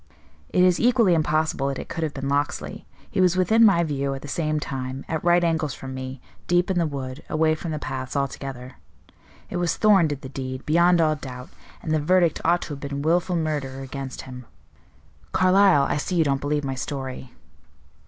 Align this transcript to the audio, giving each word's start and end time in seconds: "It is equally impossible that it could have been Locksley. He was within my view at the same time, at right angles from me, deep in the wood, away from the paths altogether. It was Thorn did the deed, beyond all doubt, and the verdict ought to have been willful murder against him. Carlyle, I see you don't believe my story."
"It 0.49 0.63
is 0.63 0.79
equally 0.79 1.13
impossible 1.13 1.67
that 1.67 1.77
it 1.77 1.87
could 1.87 2.01
have 2.03 2.15
been 2.15 2.27
Locksley. 2.27 2.87
He 3.11 3.21
was 3.21 3.37
within 3.37 3.63
my 3.63 3.83
view 3.83 4.15
at 4.15 4.23
the 4.23 4.27
same 4.27 4.59
time, 4.59 5.05
at 5.07 5.23
right 5.23 5.43
angles 5.43 5.75
from 5.75 5.93
me, 5.93 6.19
deep 6.47 6.71
in 6.71 6.79
the 6.79 6.87
wood, 6.87 7.21
away 7.29 7.53
from 7.53 7.69
the 7.69 7.77
paths 7.77 8.15
altogether. 8.15 8.77
It 9.51 9.57
was 9.57 9.77
Thorn 9.77 10.07
did 10.07 10.21
the 10.21 10.29
deed, 10.29 10.65
beyond 10.65 11.01
all 11.01 11.15
doubt, 11.15 11.49
and 11.83 11.91
the 11.93 11.99
verdict 12.01 12.41
ought 12.43 12.63
to 12.63 12.69
have 12.69 12.79
been 12.79 13.03
willful 13.03 13.35
murder 13.35 13.81
against 13.81 14.23
him. 14.23 14.47
Carlyle, 15.33 15.83
I 15.83 15.97
see 15.97 16.15
you 16.15 16.23
don't 16.23 16.41
believe 16.41 16.63
my 16.63 16.73
story." 16.73 17.31